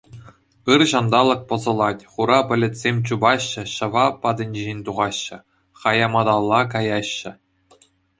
Ыр 0.75 0.81
ҫанталӑк 0.91 1.41
пӑсӑлать, 1.49 2.05
хура 2.15 2.37
пӗлӗтсем 2.51 2.95
чупаҫҫӗ, 3.09 3.63
ҫӑва 3.75 4.05
патӗнчен 4.23 4.79
тухаҫҫӗ, 4.87 5.37
хӑяматалла 5.85 6.61
каяҫҫӗ! 6.73 7.31